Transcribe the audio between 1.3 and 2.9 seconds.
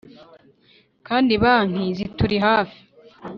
banki zituri hafi,